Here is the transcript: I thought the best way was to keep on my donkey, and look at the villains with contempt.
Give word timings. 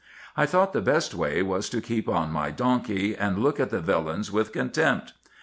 I 0.35 0.47
thought 0.47 0.73
the 0.73 0.81
best 0.81 1.13
way 1.13 1.43
was 1.43 1.69
to 1.69 1.79
keep 1.79 2.09
on 2.09 2.31
my 2.31 2.49
donkey, 2.49 3.15
and 3.15 3.37
look 3.37 3.59
at 3.59 3.69
the 3.69 3.81
villains 3.81 4.31
with 4.31 4.51
contempt. 4.51 5.13